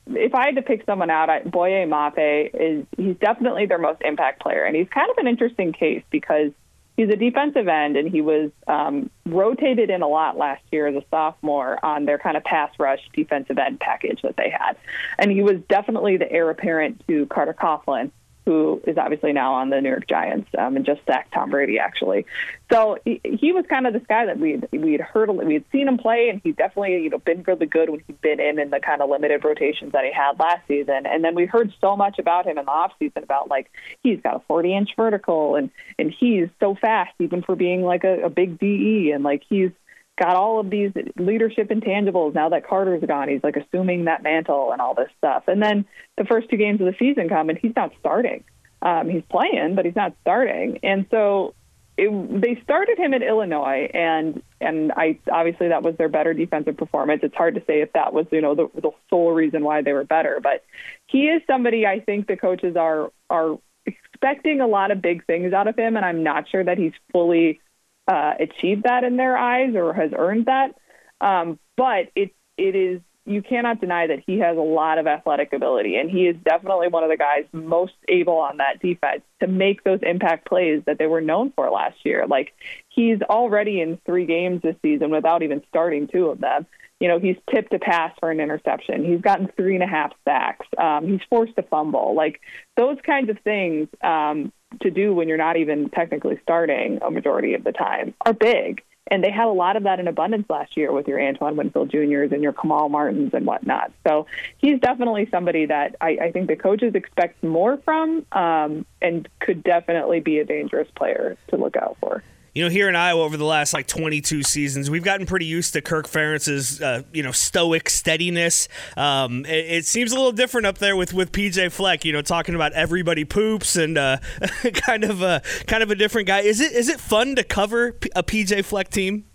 if 0.08 0.36
I 0.36 0.46
had 0.46 0.56
to 0.56 0.62
pick 0.62 0.86
someone 0.86 1.10
out, 1.10 1.30
I, 1.30 1.44
Boye 1.44 1.86
Mafe 1.86 2.50
is 2.54 2.86
he's 2.98 3.18
definitely 3.18 3.66
their 3.66 3.78
most 3.78 4.02
impact 4.02 4.42
player, 4.42 4.64
and 4.64 4.76
he's 4.76 4.90
kind 4.90 5.10
of 5.12 5.18
an 5.18 5.28
interesting 5.28 5.74
case 5.74 6.04
because 6.10 6.52
he's 6.98 7.10
a 7.10 7.16
defensive 7.16 7.68
end, 7.68 7.98
and 7.98 8.10
he 8.10 8.22
was 8.22 8.52
um, 8.68 9.10
rotated 9.26 9.90
in 9.90 10.02
a 10.02 10.08
lot 10.08 10.38
last 10.38 10.64
year 10.72 10.88
as 10.88 10.96
a 10.96 11.04
sophomore 11.10 11.84
on 11.84 12.06
their 12.06 12.18
kind 12.18 12.38
of 12.38 12.44
pass 12.44 12.72
rush 12.80 13.02
defensive 13.14 13.58
end 13.58 13.80
package 13.80 14.22
that 14.22 14.38
they 14.38 14.50
had. 14.50 14.78
And 15.18 15.32
he 15.32 15.42
was 15.42 15.60
definitely 15.68 16.18
the 16.18 16.32
heir 16.32 16.50
apparent 16.50 17.04
to 17.08 17.26
Carter 17.28 17.54
Coughlin 17.54 18.12
who 18.46 18.82
is 18.86 18.98
obviously 18.98 19.34
now 19.34 19.56
on 19.56 19.70
the 19.70 19.82
New 19.82 19.90
York 19.90 20.08
Giants 20.08 20.50
um, 20.58 20.76
and 20.76 20.86
just 20.86 21.02
sacked 21.06 21.34
Tom 21.34 21.50
Brady 21.50 21.80
actually. 21.80 22.26
So 22.72 22.98
he, 23.04 23.20
he 23.24 23.52
was 23.52 23.66
kind 23.68 23.88
of 23.88 23.94
this 23.94 24.04
guy 24.08 24.26
that 24.28 24.40
we 24.40 24.62
we 24.72 24.94
had 24.94 25.02
heard 25.02 25.30
we 25.30 25.54
had 25.56 25.64
seen 25.72 25.88
him 25.88 25.98
play, 25.98 26.30
and 26.30 26.42
he's 26.44 26.56
definitely 26.56 27.04
you 27.04 27.10
know 27.10 27.18
been 27.18 27.44
really 27.44 27.66
good 27.66 27.90
when 27.90 28.02
he'd 28.06 28.22
been 28.22 28.40
in 28.40 28.60
in 28.60 28.70
the 28.70 28.80
kind 28.80 29.02
of 29.02 29.10
limited 29.10 29.44
rotations 29.44 29.92
that 29.94 30.04
he 30.04 30.12
had 30.12 30.40
last 30.40 30.68
season. 30.68 31.06
And 31.06 31.24
then 31.24 31.36
we 31.36 31.46
heard 31.46 31.74
so 31.82 31.96
much 31.96 32.20
about 32.20 32.46
him 32.46 32.58
in 32.58 32.66
the 32.66 32.72
off 32.72 32.94
season 33.00 33.24
about 33.24 33.50
like 33.50 33.72
he's 34.04 34.20
got 34.22 34.36
a 34.36 34.40
40 34.48 34.76
inch 34.76 34.90
vertical 34.96 35.56
and 35.56 35.70
and 35.98 36.14
he's 36.18 36.48
so 36.60 36.76
fast 36.76 37.14
even 37.20 37.42
for 37.42 37.56
being 37.56 37.84
like 37.84 38.04
a, 38.04 38.26
a 38.26 38.30
big 38.30 38.60
DE 38.60 39.12
and 39.12 39.24
like 39.24 39.44
he's 39.50 39.72
got 40.18 40.36
all 40.36 40.60
of 40.60 40.70
these 40.70 40.92
leadership 41.18 41.70
intangibles 41.70 42.34
now 42.34 42.50
that 42.50 42.68
Carter's 42.68 43.04
gone. 43.06 43.28
He's 43.28 43.44
like 43.44 43.58
assuming 43.58 44.06
that 44.06 44.24
mantle 44.24 44.72
and 44.72 44.82
all 44.82 44.94
this 44.94 45.10
stuff. 45.18 45.44
And 45.48 45.62
then 45.62 45.86
the 46.18 46.26
first 46.26 46.50
two 46.50 46.58
games 46.58 46.80
of 46.80 46.88
the 46.88 46.96
season 46.98 47.28
come 47.30 47.50
and 47.50 47.58
he's 47.58 47.76
not 47.76 47.92
starting. 48.00 48.44
Um, 48.82 49.10
he's 49.10 49.24
playing, 49.30 49.76
but 49.76 49.86
he's 49.86 49.96
not 49.96 50.16
starting. 50.22 50.80
And 50.84 51.06
so 51.12 51.54
it, 51.98 52.42
they 52.42 52.62
started 52.62 52.98
him 52.98 53.14
at 53.14 53.22
Illinois, 53.22 53.90
and 53.94 54.42
and 54.60 54.92
I 54.92 55.18
obviously 55.32 55.70
that 55.70 55.82
was 55.82 55.96
their 55.96 56.10
better 56.10 56.34
defensive 56.34 56.76
performance. 56.76 57.22
It's 57.24 57.36
hard 57.36 57.56
to 57.56 57.62
say 57.66 57.82
if 57.82 57.94
that 57.94 58.12
was 58.12 58.26
you 58.32 58.42
know 58.42 58.54
the, 58.54 58.68
the 58.76 58.92
sole 59.10 59.32
reason 59.32 59.64
why 59.64 59.82
they 59.82 59.94
were 59.94 60.04
better, 60.04 60.40
but 60.44 60.64
he 61.08 61.28
is 61.28 61.42
somebody 61.48 61.86
I 61.86 62.02
think 62.02 62.28
the 62.28 62.36
coaches 62.36 62.76
are 62.76 63.12
are 63.30 63.58
expecting 63.86 64.60
a 64.60 64.68
lot 64.68 64.92
of 64.92 65.02
big 65.02 65.26
things 65.26 65.54
out 65.54 65.68
of 65.68 65.78
him, 65.78 65.96
and 65.96 66.06
I'm 66.06 66.22
not 66.22 66.50
sure 66.50 66.64
that 66.64 66.78
he's 66.78 66.94
fully 67.14 67.62
uh, 68.08 68.34
achieved 68.40 68.84
that 68.84 69.04
in 69.04 69.18
their 69.18 69.38
eyes 69.38 69.76
or 69.76 69.94
has 69.94 70.12
earned 70.16 70.46
that. 70.46 70.76
Um, 71.22 71.60
but 71.76 72.12
it 72.16 72.32
it 72.58 72.76
is 72.76 73.02
you 73.28 73.42
cannot 73.42 73.82
deny 73.82 74.08
that 74.08 74.20
he 74.26 74.38
has 74.40 74.56
a 74.56 74.62
lot 74.62 75.00
of 75.00 75.08
athletic 75.08 75.52
ability, 75.52 75.96
and 75.96 76.12
he 76.12 76.28
is 76.28 76.36
definitely 76.46 76.90
one 76.90 77.04
of 77.04 77.10
the 77.10 77.18
guys 77.18 77.46
most 77.52 77.94
able 78.08 78.38
on 78.38 78.58
that 78.58 78.80
defense 78.80 79.24
to 79.42 79.48
make 79.48 79.84
those 79.84 80.00
impact 80.04 80.48
plays 80.48 80.84
that 80.86 81.00
they 81.00 81.08
were 81.08 81.22
known 81.22 81.52
for 81.56 81.70
last 81.72 81.98
year. 82.06 82.28
Like 82.28 82.54
he's 82.90 83.22
already 83.24 83.82
in 83.82 83.98
three 84.06 84.26
games 84.26 84.62
this 84.62 84.76
season 84.84 85.10
without 85.10 85.42
even 85.42 85.64
starting 85.70 86.08
two 86.08 86.28
of 86.28 86.40
them. 86.40 86.68
You 87.00 87.10
know, 87.10 87.20
he's 87.20 87.36
tipped 87.54 87.74
a 87.74 87.80
pass 87.80 88.14
for 88.20 88.32
an 88.32 88.40
interception. 88.40 89.04
He's 89.04 89.22
gotten 89.22 89.52
three 89.58 89.74
and 89.74 89.84
a 89.84 89.88
half 89.88 90.14
sacks. 90.24 90.68
Um, 90.78 91.08
he's 91.08 91.20
forced 91.30 91.54
a 91.58 91.64
fumble. 91.64 92.16
Like 92.16 92.40
those 92.78 92.98
kinds 93.06 93.30
of 93.30 93.40
things 93.40 93.90
um, 94.02 94.54
to 94.82 94.92
do 94.92 95.14
when 95.14 95.28
you're 95.28 95.38
not 95.38 95.58
even 95.58 95.90
technically 95.90 96.40
starting 96.44 97.00
a 97.02 97.12
majority 97.12 97.54
of 97.54 97.64
the 97.64 97.72
time 97.72 98.14
are 98.26 98.34
big. 98.34 98.84
And 99.08 99.24
they 99.24 99.30
had 99.30 99.46
a 99.46 99.52
lot 99.52 99.78
of 99.78 99.84
that 99.84 100.00
in 100.00 100.08
abundance 100.08 100.50
last 100.50 100.76
year 100.76 100.92
with 100.92 101.08
your 101.08 101.22
Antoine 101.22 101.56
Winfield 101.56 101.92
Juniors 101.92 102.32
and 102.32 102.42
your 102.42 102.54
Kamal 102.54 102.90
Martins 102.90 103.36
and 103.36 103.46
whatnot. 103.46 103.92
So 104.08 104.26
he's 104.58 104.80
definitely 104.80 105.28
somebody 105.30 105.68
that 105.68 105.96
I, 106.02 106.18
I 106.20 106.32
think 106.32 106.48
the 106.48 106.56
coaches 106.56 106.96
expect 106.96 107.44
more 107.44 107.78
from 107.78 108.26
um, 108.32 108.86
and 109.04 109.30
could 109.40 109.64
definitely 109.64 110.22
be 110.22 110.40
a 110.40 110.46
dangerous 110.46 110.90
player 110.96 111.38
to 111.50 111.58
look 111.58 111.76
out 111.76 111.98
for 112.00 112.24
you 112.56 112.64
know, 112.64 112.70
here 112.70 112.88
in 112.88 112.96
Iowa 112.96 113.22
over 113.22 113.36
the 113.36 113.46
last 113.46 113.74
like 113.74 113.86
22 113.86 114.42
seasons, 114.42 114.90
we've 114.90 115.04
gotten 115.04 115.26
pretty 115.26 115.46
used 115.46 115.74
to 115.74 115.82
Kirk 115.82 116.08
Ferentz's, 116.08 116.82
uh, 116.82 117.04
you 117.12 117.22
know, 117.22 117.34
stoic 117.34 117.90
steadiness. 117.90 118.70
Um, 118.96 119.46
it, 119.46 119.66
it, 119.66 119.86
seems 119.86 120.14
a 120.14 120.16
little 120.16 120.32
different 120.32 120.66
up 120.66 120.78
there 120.78 120.96
with, 120.96 121.14
with 121.14 121.34
PJ 121.34 121.74
Fleck, 121.74 122.06
you 122.06 122.14
know, 122.14 122.22
talking 122.22 122.56
about 122.56 122.72
everybody 122.72 123.26
poops 123.26 123.76
and 123.76 123.98
uh, 123.98 124.20
kind 124.74 125.04
of 125.04 125.22
a 125.22 125.42
kind 125.68 125.84
of 125.84 125.92
a 125.92 125.96
different 125.96 126.28
guy. 126.28 126.40
Is 126.40 126.62
it 126.62 126.72
is 126.72 126.88
it 126.88 127.02
fun 127.02 127.36
to 127.36 127.44
cover 127.44 127.98
a 128.16 128.24
PJ 128.24 128.64
Fleck 128.64 128.90
team? 128.90 129.26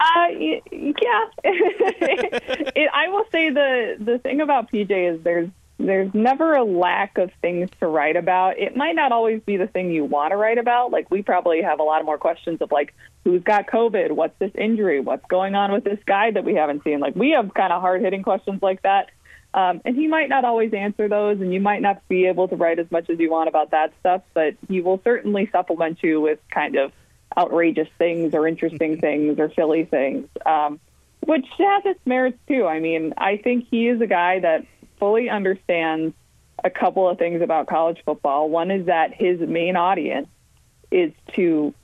Uh, 0.00 0.28
yeah. 0.36 0.56
it, 1.44 2.90
I 2.92 3.08
will 3.08 3.24
say 3.30 3.50
the 3.50 3.96
the 4.00 4.18
thing 4.18 4.40
about 4.40 4.72
PJ 4.72 5.14
is 5.14 5.22
there's 5.22 5.48
there's 5.86 6.12
never 6.14 6.54
a 6.54 6.64
lack 6.64 7.18
of 7.18 7.30
things 7.40 7.70
to 7.80 7.86
write 7.86 8.16
about. 8.16 8.58
It 8.58 8.76
might 8.76 8.94
not 8.94 9.12
always 9.12 9.40
be 9.42 9.56
the 9.56 9.66
thing 9.66 9.90
you 9.90 10.04
want 10.04 10.32
to 10.32 10.36
write 10.36 10.58
about. 10.58 10.90
Like 10.90 11.10
we 11.10 11.22
probably 11.22 11.62
have 11.62 11.80
a 11.80 11.82
lot 11.82 12.04
more 12.04 12.18
questions 12.18 12.60
of 12.60 12.70
like 12.70 12.94
who's 13.24 13.42
got 13.42 13.66
COVID, 13.66 14.12
what's 14.12 14.38
this 14.38 14.52
injury, 14.54 15.00
what's 15.00 15.24
going 15.26 15.54
on 15.54 15.72
with 15.72 15.84
this 15.84 15.98
guy 16.06 16.30
that 16.32 16.44
we 16.44 16.54
haven't 16.54 16.84
seen. 16.84 17.00
Like 17.00 17.16
we 17.16 17.30
have 17.30 17.52
kind 17.54 17.72
of 17.72 17.80
hard 17.80 18.02
hitting 18.02 18.22
questions 18.22 18.62
like 18.62 18.82
that. 18.82 19.10
Um, 19.52 19.80
and 19.84 19.96
he 19.96 20.06
might 20.06 20.28
not 20.28 20.44
always 20.44 20.72
answer 20.72 21.08
those, 21.08 21.40
and 21.40 21.52
you 21.52 21.60
might 21.60 21.82
not 21.82 22.06
be 22.08 22.26
able 22.26 22.46
to 22.48 22.56
write 22.56 22.78
as 22.78 22.88
much 22.92 23.10
as 23.10 23.18
you 23.18 23.30
want 23.30 23.48
about 23.48 23.72
that 23.72 23.92
stuff, 23.98 24.22
but 24.32 24.54
he 24.68 24.80
will 24.80 25.00
certainly 25.02 25.48
supplement 25.50 25.98
you 26.04 26.20
with 26.20 26.38
kind 26.50 26.76
of 26.76 26.92
outrageous 27.36 27.88
things 27.98 28.32
or 28.32 28.46
interesting 28.46 29.00
things 29.00 29.40
or 29.40 29.52
silly 29.54 29.84
things, 29.84 30.28
um, 30.46 30.78
which 31.26 31.46
has 31.58 31.82
its 31.84 32.00
merits 32.06 32.38
too. 32.46 32.64
I 32.64 32.78
mean, 32.78 33.14
I 33.16 33.38
think 33.38 33.66
he 33.68 33.88
is 33.88 34.00
a 34.00 34.06
guy 34.06 34.38
that 34.38 34.66
fully 35.00 35.28
understands 35.28 36.14
a 36.62 36.70
couple 36.70 37.08
of 37.08 37.18
things 37.18 37.42
about 37.42 37.66
college 37.66 37.98
football. 38.04 38.48
One 38.48 38.70
is 38.70 38.86
that 38.86 39.14
his 39.14 39.40
main 39.40 39.76
audience 39.76 40.28
is 40.90 41.12
to 41.34 41.74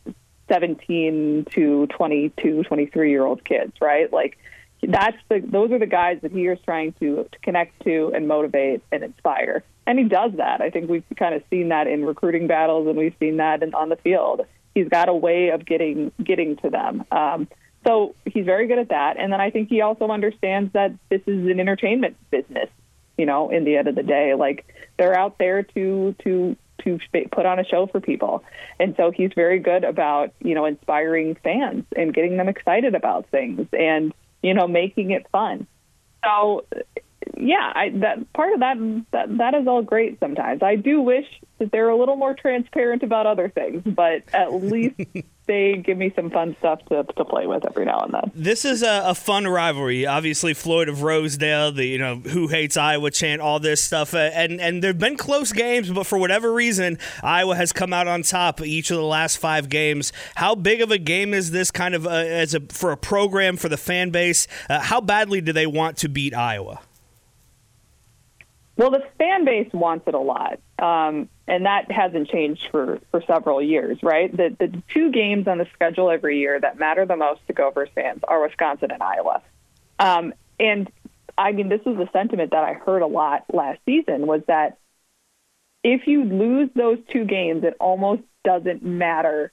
17 0.49 1.47
to 1.51 1.87
22, 1.89 2.63
23 2.63 3.11
year 3.11 3.25
old 3.25 3.45
kids, 3.45 3.73
right? 3.81 4.13
Like 4.13 4.39
that's 4.83 5.17
the 5.29 5.41
those 5.41 5.73
are 5.73 5.79
the 5.79 5.87
guys 5.87 6.19
that 6.23 6.33
he 6.33 6.47
is 6.47 6.59
trying 6.65 6.93
to, 7.01 7.27
to 7.33 7.39
connect 7.43 7.83
to 7.85 8.13
and 8.15 8.29
motivate 8.29 8.83
and 8.93 9.03
inspire. 9.03 9.65
And 9.87 9.99
he 9.99 10.05
does 10.05 10.33
that. 10.37 10.61
I 10.61 10.71
think 10.71 10.91
we've 10.91 11.05
kind 11.17 11.35
of 11.35 11.43
seen 11.49 11.69
that 11.69 11.87
in 11.87 12.05
recruiting 12.05 12.47
battles, 12.47 12.89
and 12.89 12.97
we've 12.97 13.15
seen 13.21 13.37
that 13.37 13.63
in, 13.63 13.73
on 13.75 13.89
the 13.89 13.97
field. 13.97 14.43
He's 14.75 14.89
got 14.89 15.09
a 15.09 15.15
way 15.15 15.49
of 15.49 15.65
getting 15.65 16.13
getting 16.23 16.57
to 16.57 16.71
them. 16.71 17.05
Um, 17.11 17.49
so 17.87 18.15
he's 18.25 18.45
very 18.45 18.67
good 18.67 18.79
at 18.79 18.89
that. 18.89 19.17
And 19.17 19.33
then 19.33 19.41
I 19.41 19.51
think 19.51 19.69
he 19.69 19.81
also 19.81 20.09
understands 20.09 20.73
that 20.73 20.93
this 21.09 21.23
is 21.27 21.47
an 21.47 21.61
entertainment 21.61 22.17
business 22.31 22.69
you 23.17 23.27
know, 23.27 23.51
in 23.51 23.65
the 23.65 23.77
end 23.77 23.89
of 23.89 23.95
the 23.95 24.03
day, 24.03 24.35
like 24.35 24.67
they're 24.99 25.19
out 25.19 25.39
there 25.39 25.63
to 25.63 26.15
to 26.25 26.57
to 26.85 26.99
put 27.33 27.47
on 27.47 27.59
a 27.59 27.65
show 27.65 27.87
for 27.87 28.01
people. 28.01 28.45
And 28.79 28.95
so 28.97 29.11
he's 29.11 29.31
very 29.35 29.59
good 29.59 29.85
about, 29.85 30.33
you 30.41 30.55
know, 30.55 30.65
inspiring 30.67 31.37
fans 31.43 31.85
and 31.97 32.15
getting 32.15 32.37
them 32.37 32.49
excited 32.49 32.95
about 32.95 33.29
things 33.31 33.67
and, 33.73 34.15
you 34.43 34.55
know, 34.55 34.69
making 34.69 35.11
it 35.11 35.27
fun. 35.33 35.67
So 36.25 36.65
yeah, 37.37 37.73
I, 37.75 37.91
that 37.97 38.33
part 38.33 38.53
of 38.53 38.61
that, 38.61 38.77
that 39.13 39.39
that 39.39 39.55
is 39.55 39.67
all 39.67 39.83
great 39.83 40.21
sometimes. 40.21 40.63
I 40.63 40.77
do 40.77 41.01
wish 41.01 41.27
that 41.59 41.73
they're 41.73 41.89
a 41.89 41.97
little 41.97 42.17
more 42.17 42.35
transparent 42.35 43.03
about 43.03 43.27
other 43.27 43.49
things, 43.49 43.83
but 43.85 44.23
at 44.33 44.53
least 44.53 45.01
they 45.47 45.77
give 45.77 45.99
me 45.99 46.13
some 46.15 46.31
fun 46.31 46.57
stuff 46.59 46.85
to, 46.87 47.05
to 47.05 47.25
play 47.25 47.47
with 47.47 47.67
every 47.67 47.85
now 47.85 48.01
and 48.01 48.13
then. 48.13 48.33
This 48.35 48.65
is 48.65 48.83
a, 48.83 49.03
a, 49.07 49.15
fun 49.15 49.47
rivalry. 49.47 50.07
Obviously, 50.07 50.55
Floyd 50.55 50.89
of 50.89 51.03
Rosedale, 51.03 51.73
the 51.73 51.87
you 51.87 51.99
know 51.99 52.17
who 52.17 52.49
hates 52.49 52.77
Iowa 52.77 53.11
chant, 53.11 53.41
all 53.41 53.61
this 53.61 53.83
stuff, 53.83 54.15
uh, 54.15 54.19
and 54.19 54.61
and 54.61 54.83
there've 54.83 54.99
been 54.99 55.17
close 55.17 55.53
games, 55.53 55.91
but 55.91 56.07
for 56.07 56.19
whatever 56.19 56.53
reason, 56.53 56.99
Iowa 57.23 57.57
has 57.57 57.73
come 57.73 57.93
out 57.93 58.09
on 58.09 58.23
top 58.23 58.61
each 58.61 58.91
of 58.91 58.97
the 58.97 59.05
last 59.05 59.39
five 59.39 59.69
games. 59.69 60.13
How 60.37 60.55
big 60.55 60.81
of 60.81 60.91
a 60.91 60.99
game 60.99 61.33
is 61.33 61.51
this 61.51 61.71
kind 61.71 61.95
of 61.95 62.07
uh, 62.07 62.11
as 62.11 62.55
a 62.55 62.61
for 62.61 62.93
a 62.93 62.97
program 62.97 63.57
for 63.57 63.69
the 63.69 63.77
fan 63.77 64.11
base? 64.11 64.47
Uh, 64.69 64.81
how 64.81 65.01
badly 65.01 65.41
do 65.41 65.53
they 65.53 65.67
want 65.67 65.97
to 65.99 66.09
beat 66.09 66.35
Iowa? 66.35 66.81
Well, 68.77 68.91
the 68.91 69.03
fan 69.19 69.45
base 69.45 69.73
wants 69.73 70.07
it 70.07 70.15
a 70.15 70.19
lot. 70.19 70.61
Um, 70.79 71.29
and 71.49 71.65
that 71.65 71.91
hasn't 71.91 72.29
changed 72.29 72.69
for, 72.71 73.01
for 73.11 73.23
several 73.27 73.63
years, 73.63 73.99
right? 74.03 74.35
The, 74.35 74.55
the 74.59 74.83
two 74.93 75.11
games 75.11 75.47
on 75.49 75.59
the 75.59 75.67
schedule 75.73 76.11
every 76.11 76.39
year 76.39 76.61
that 76.61 76.79
matter 76.79 77.07
the 77.07 77.17
most 77.17 77.41
to 77.47 77.53
Gophers 77.53 77.89
fans 77.95 78.21
are 78.27 78.43
Wisconsin 78.43 78.91
and 78.91 79.03
Iowa. 79.03 79.43
Um, 79.99 80.35
and 80.59 80.91
I 81.39 81.53
mean, 81.53 81.69
this 81.69 81.81
was 81.87 81.97
a 81.99 82.11
sentiment 82.13 82.51
that 82.51 82.65
I 82.65 82.75
heard 82.75 83.03
a 83.03 83.07
lot 83.07 83.45
last 83.53 83.81
season 83.87 84.27
was 84.27 84.43
that 84.49 84.79
if 85.85 86.07
you 86.07 86.25
lose 86.25 86.71
those 86.75 86.99
two 87.13 87.25
games, 87.25 87.63
it 87.65 87.77
almost 87.79 88.23
doesn't 88.45 88.83
matter 88.83 89.53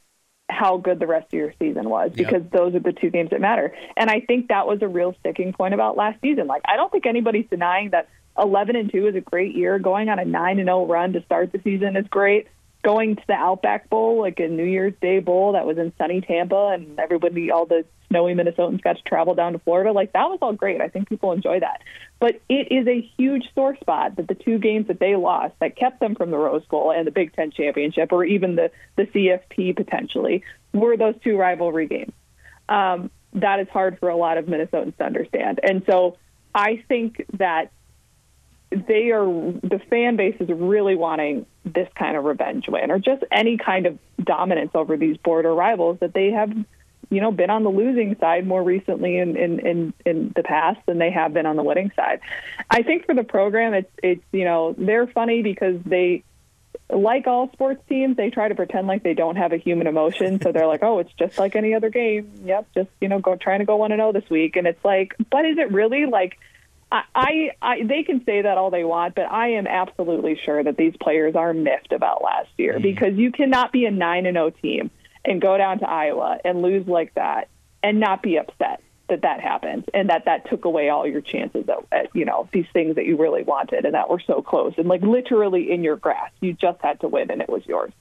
how 0.50 0.78
good 0.78 1.00
the 1.00 1.08
rest 1.08 1.28
of 1.28 1.34
your 1.34 1.54
season 1.60 1.90
was 1.90 2.12
because 2.12 2.42
yep. 2.42 2.52
those 2.52 2.76
are 2.76 2.80
the 2.80 2.92
two 2.92 3.10
games 3.10 3.30
that 3.30 3.40
matter. 3.40 3.74
And 3.96 4.10
I 4.10 4.20
think 4.20 4.50
that 4.50 4.68
was 4.68 4.82
a 4.82 4.88
real 4.88 5.16
sticking 5.20 5.54
point 5.54 5.74
about 5.74 5.96
last 5.96 6.20
season. 6.22 6.48
Like, 6.48 6.64
I 6.66 6.76
don't 6.76 6.92
think 6.92 7.06
anybody's 7.06 7.46
denying 7.50 7.92
that 7.92 8.10
11 8.38 8.76
and 8.76 8.92
2 8.92 9.08
is 9.08 9.16
a 9.16 9.22
great 9.22 9.56
year. 9.56 9.80
Going 9.80 10.10
on 10.10 10.20
a 10.20 10.26
9 10.26 10.60
and 10.60 10.68
0 10.68 10.86
run 10.86 11.14
to 11.14 11.24
start 11.24 11.52
the 11.52 11.62
season 11.64 11.96
is 11.96 12.08
great. 12.08 12.48
Going 12.84 13.16
to 13.16 13.24
the 13.28 13.34
Outback 13.34 13.90
Bowl, 13.90 14.20
like 14.20 14.40
a 14.40 14.48
New 14.48 14.66
Year's 14.66 14.94
Day 15.02 15.20
bowl 15.20 15.54
that 15.54 15.66
was 15.66 15.78
in 15.78 15.94
sunny 15.98 16.22
Tampa, 16.22 16.72
and 16.74 17.00
everybody, 17.00 17.50
all 17.50 17.66
the 17.66 17.86
snowy 18.10 18.36
Minnesotans 18.36 18.82
got 18.82 18.98
to 18.98 19.04
travel 19.04 19.34
down 19.34 19.54
to 19.54 19.60
Florida. 19.60 19.92
Like 19.92 20.14
that 20.14 20.30
was 20.30 20.40
all 20.42 20.54
great. 20.54 20.82
I 20.82 20.90
think 20.90 21.10
people 21.10 21.32
enjoy 21.32 21.62
that. 21.62 21.82
But 22.20 22.42
it 22.48 22.72
is 22.72 22.88
a 22.88 23.02
huge 23.18 23.46
sore 23.56 23.76
spot 23.78 24.18
that 24.18 24.28
the 24.28 24.36
two 24.36 24.60
games 24.60 24.88
that 24.88 25.00
they 25.00 25.16
lost 25.16 25.56
that 25.60 25.76
kept 25.76 26.00
them 26.00 26.16
from 26.16 26.30
the 26.30 26.38
Rose 26.38 26.66
Bowl 26.66 26.92
and 26.92 27.08
the 27.08 27.12
Big 27.12 27.34
Ten 27.34 27.52
championship, 27.52 28.12
or 28.12 28.24
even 28.24 28.56
the 28.56 28.72
the 28.96 29.04
CFP 29.04 29.76
potentially, 29.76 30.44
were 30.74 30.98
those 30.98 31.16
two 31.24 31.38
rivalry 31.38 31.88
games. 31.88 32.14
Um, 32.70 33.10
that 33.34 33.60
is 33.60 33.68
hard 33.70 33.98
for 34.00 34.10
a 34.10 34.16
lot 34.16 34.38
of 34.38 34.46
Minnesotans 34.46 34.96
to 34.98 35.04
understand, 35.04 35.60
and 35.64 35.84
so 35.90 36.18
I 36.54 36.84
think 36.88 37.26
that 37.38 37.72
they 38.88 39.12
are 39.12 39.26
the 39.26 39.80
fan 39.90 40.16
base 40.16 40.36
is 40.40 40.50
really 40.50 40.96
wanting 40.96 41.46
this 41.66 41.88
kind 41.96 42.18
of 42.18 42.24
revenge 42.24 42.66
win 42.68 42.92
or 42.92 43.00
just 43.00 43.24
any 43.32 43.58
kind 43.58 43.86
of 43.86 43.98
dominance 44.24 44.72
over 44.74 44.98
these 44.98 45.18
border 45.18 45.54
rivals 45.54 45.98
that 46.00 46.14
they 46.14 46.32
have 46.32 46.52
you 47.10 47.22
know 47.22 47.32
been 47.32 47.50
on 47.50 47.64
the 47.64 47.70
losing 47.70 48.16
side 48.20 48.46
more 48.46 48.64
recently 48.64 49.18
in 49.18 49.36
in 49.36 49.60
in, 49.60 49.94
in 50.06 50.34
the 50.36 50.44
past 50.44 50.80
than 50.86 50.98
they 50.98 51.12
have 51.12 51.34
been 51.34 51.46
on 51.46 51.56
the 51.56 51.64
winning 51.64 51.92
side. 51.96 52.20
I 52.70 52.82
think 52.84 53.06
for 53.06 53.14
the 53.14 53.24
program 53.24 53.74
it's 53.74 53.92
it's 54.02 54.24
you 54.32 54.46
know 54.46 54.76
they're 54.78 55.08
funny 55.08 55.44
because 55.44 55.78
they 55.86 56.24
like 56.90 57.28
all 57.28 57.50
sports 57.54 57.82
teams 57.88 58.18
they 58.18 58.30
try 58.30 58.48
to 58.48 58.56
pretend 58.56 58.88
like 58.88 59.04
they 59.04 59.14
don't 59.14 59.36
have 59.36 59.54
a 59.54 59.58
human 59.58 59.88
emotion. 59.88 60.42
So 60.42 60.52
they're 60.52 60.68
like 60.68 60.84
oh 60.84 61.00
it's 61.00 61.14
just 61.14 61.38
like 61.38 61.56
any 61.56 61.76
other 61.76 61.90
game. 61.90 62.32
Yep 62.46 62.68
just 62.74 62.90
you 63.00 63.08
know 63.08 63.20
go 63.20 63.36
trying 63.36 63.60
to 63.60 63.66
go 63.66 63.76
1 63.76 63.92
and 63.92 64.00
0 64.00 64.14
this 64.14 64.30
week. 64.30 64.56
And 64.56 64.66
it's 64.66 64.84
like 64.84 65.16
but 65.30 65.46
is 65.46 65.58
it 65.58 65.72
really 65.72 66.06
like 66.06 66.40
I, 66.94 67.52
I, 67.60 67.84
they 67.84 68.04
can 68.04 68.24
say 68.24 68.44
that 68.44 68.58
all 68.58 68.70
they 68.70 68.84
want, 68.84 69.16
but 69.16 69.32
I 69.32 69.54
am 69.54 69.66
absolutely 69.66 70.40
sure 70.46 70.64
that 70.64 70.78
these 70.78 70.96
players 70.98 71.36
are 71.36 71.52
miffed 71.52 71.92
about 71.92 72.24
last 72.24 72.50
year 72.58 72.78
mm. 72.78 72.84
because 72.84 73.16
you 73.16 73.32
cannot 73.32 73.72
be 73.72 73.86
a 73.86 73.92
nine 73.92 74.28
and 74.28 74.36
zero 74.36 74.46
oh 74.46 74.50
team 74.52 74.92
and 75.26 75.42
go 75.42 75.58
down 75.58 75.80
to 75.80 75.90
Iowa 75.90 76.38
and 76.46 76.62
lose 76.62 76.88
like 76.88 77.14
that 77.16 77.50
and 77.82 78.00
not 78.00 78.22
be 78.22 78.38
upset 78.38 78.82
that 79.10 79.22
that 79.22 79.42
happened 79.42 79.90
and 79.94 80.10
that 80.10 80.26
that 80.26 80.50
took 80.50 80.66
away 80.66 80.90
all 80.90 81.06
your 81.06 81.20
chances 81.20 81.68
at, 81.68 81.78
at 81.92 82.16
you 82.16 82.26
know 82.26 82.48
these 82.54 82.66
things 82.72 82.96
that 82.96 83.06
you 83.06 83.18
really 83.18 83.44
wanted 83.44 83.86
and 83.86 83.94
that 83.96 84.10
were 84.10 84.22
so 84.26 84.42
close 84.42 84.74
and 84.78 84.88
like 84.88 85.02
literally 85.02 85.72
in 85.72 85.84
your 85.84 85.98
grasp. 85.98 86.34
You 86.42 86.54
just 86.54 86.80
had 86.82 87.00
to 87.02 87.08
win 87.08 87.32
and 87.32 87.42
it 87.42 87.50
was 87.50 87.66
yours. 87.66 87.92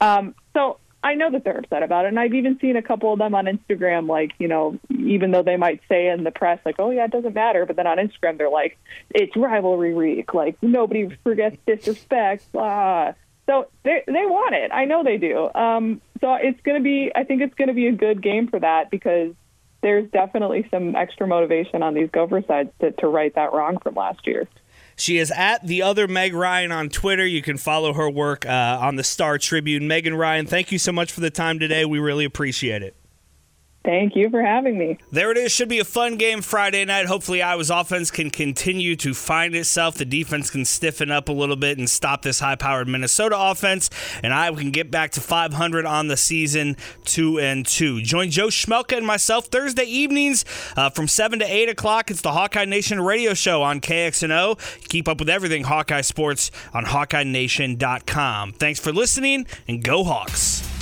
Um, 0.00 0.34
so 0.52 0.78
I 1.06 1.14
know 1.14 1.30
that 1.30 1.44
they're 1.44 1.58
upset 1.58 1.84
about 1.84 2.04
it, 2.04 2.08
and 2.08 2.18
I've 2.18 2.34
even 2.34 2.58
seen 2.58 2.74
a 2.74 2.82
couple 2.82 3.12
of 3.12 3.20
them 3.20 3.32
on 3.32 3.44
Instagram, 3.44 4.08
like 4.08 4.32
you 4.40 4.48
know, 4.48 4.76
even 4.90 5.30
though 5.30 5.44
they 5.44 5.56
might 5.56 5.80
say 5.88 6.08
in 6.08 6.24
the 6.24 6.32
press 6.32 6.58
like, 6.66 6.80
"Oh 6.80 6.90
yeah, 6.90 7.04
it 7.04 7.12
doesn't 7.12 7.32
matter," 7.32 7.64
but 7.64 7.76
then 7.76 7.86
on 7.86 7.98
Instagram 7.98 8.38
they're 8.38 8.50
like, 8.50 8.76
"It's 9.10 9.36
rivalry 9.36 9.94
week, 9.94 10.34
like 10.34 10.56
nobody 10.62 11.16
forgets 11.22 11.58
disrespect." 11.64 12.50
Blah. 12.50 13.12
So 13.46 13.68
they 13.84 14.02
they 14.08 14.26
want 14.26 14.56
it. 14.56 14.72
I 14.72 14.86
know 14.86 15.04
they 15.04 15.16
do. 15.16 15.48
Um, 15.54 16.00
so 16.20 16.34
it's 16.34 16.60
going 16.62 16.76
to 16.78 16.82
be. 16.82 17.12
I 17.14 17.22
think 17.22 17.40
it's 17.40 17.54
going 17.54 17.68
to 17.68 17.74
be 17.74 17.86
a 17.86 17.92
good 17.92 18.20
game 18.20 18.48
for 18.48 18.58
that 18.58 18.90
because 18.90 19.32
there's 19.82 20.10
definitely 20.10 20.66
some 20.72 20.96
extra 20.96 21.28
motivation 21.28 21.84
on 21.84 21.94
these 21.94 22.10
Gopher 22.10 22.42
sides 22.48 22.70
to, 22.80 22.90
to 22.90 23.06
right 23.06 23.32
that 23.36 23.52
wrong 23.52 23.78
from 23.78 23.94
last 23.94 24.26
year. 24.26 24.48
She 24.96 25.18
is 25.18 25.30
at 25.30 25.66
the 25.66 25.82
other 25.82 26.08
Meg 26.08 26.32
Ryan 26.32 26.72
on 26.72 26.88
Twitter. 26.88 27.26
You 27.26 27.42
can 27.42 27.58
follow 27.58 27.92
her 27.92 28.08
work 28.08 28.46
uh, 28.46 28.78
on 28.80 28.96
the 28.96 29.04
Star 29.04 29.38
Tribune. 29.38 29.86
Megan 29.86 30.14
Ryan, 30.14 30.46
thank 30.46 30.72
you 30.72 30.78
so 30.78 30.90
much 30.90 31.12
for 31.12 31.20
the 31.20 31.30
time 31.30 31.58
today. 31.58 31.84
We 31.84 31.98
really 31.98 32.24
appreciate 32.24 32.82
it. 32.82 32.96
Thank 33.86 34.16
you 34.16 34.28
for 34.30 34.42
having 34.42 34.76
me. 34.76 34.98
There 35.12 35.30
it 35.30 35.38
is. 35.38 35.52
Should 35.52 35.68
be 35.68 35.78
a 35.78 35.84
fun 35.84 36.16
game 36.16 36.42
Friday 36.42 36.84
night. 36.84 37.06
Hopefully, 37.06 37.40
Iowa's 37.40 37.70
offense 37.70 38.10
can 38.10 38.30
continue 38.30 38.96
to 38.96 39.14
find 39.14 39.54
itself. 39.54 39.94
The 39.94 40.04
defense 40.04 40.50
can 40.50 40.64
stiffen 40.64 41.12
up 41.12 41.28
a 41.28 41.32
little 41.32 41.54
bit 41.54 41.78
and 41.78 41.88
stop 41.88 42.22
this 42.22 42.40
high 42.40 42.56
powered 42.56 42.88
Minnesota 42.88 43.38
offense. 43.38 43.88
And 44.24 44.34
Iowa 44.34 44.56
can 44.56 44.72
get 44.72 44.90
back 44.90 45.12
to 45.12 45.20
500 45.20 45.86
on 45.86 46.08
the 46.08 46.16
season, 46.16 46.76
2 47.04 47.38
and 47.38 47.64
2. 47.64 48.02
Join 48.02 48.28
Joe 48.30 48.48
Schmelka 48.48 48.96
and 48.96 49.06
myself 49.06 49.46
Thursday 49.46 49.84
evenings 49.84 50.44
uh, 50.76 50.90
from 50.90 51.06
7 51.06 51.38
to 51.38 51.44
8 51.44 51.68
o'clock. 51.68 52.10
It's 52.10 52.22
the 52.22 52.32
Hawkeye 52.32 52.64
Nation 52.64 53.00
radio 53.00 53.34
show 53.34 53.62
on 53.62 53.80
KXNO. 53.80 54.88
Keep 54.88 55.06
up 55.06 55.20
with 55.20 55.30
everything 55.30 55.62
Hawkeye 55.62 56.00
Sports 56.00 56.50
on 56.74 56.86
HawkeyeNation.com. 56.86 58.52
Thanks 58.54 58.80
for 58.80 58.92
listening 58.92 59.46
and 59.68 59.84
go 59.84 60.02
Hawks. 60.02 60.75